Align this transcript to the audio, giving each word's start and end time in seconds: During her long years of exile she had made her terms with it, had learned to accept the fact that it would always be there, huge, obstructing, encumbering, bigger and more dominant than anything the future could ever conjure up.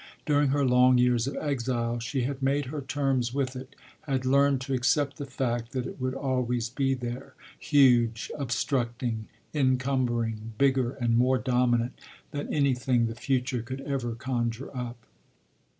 During 0.25 0.49
her 0.49 0.65
long 0.65 0.97
years 0.97 1.27
of 1.27 1.35
exile 1.37 1.99
she 1.99 2.23
had 2.23 2.41
made 2.41 2.65
her 2.65 2.81
terms 2.81 3.35
with 3.35 3.55
it, 3.55 3.75
had 4.07 4.25
learned 4.25 4.59
to 4.61 4.73
accept 4.73 5.17
the 5.17 5.27
fact 5.27 5.73
that 5.73 5.85
it 5.85 6.01
would 6.01 6.15
always 6.15 6.69
be 6.71 6.95
there, 6.95 7.35
huge, 7.59 8.31
obstructing, 8.35 9.27
encumbering, 9.53 10.53
bigger 10.57 10.93
and 10.93 11.19
more 11.19 11.37
dominant 11.37 11.99
than 12.31 12.51
anything 12.51 13.05
the 13.05 13.13
future 13.13 13.61
could 13.61 13.81
ever 13.81 14.15
conjure 14.15 14.75
up. 14.75 15.05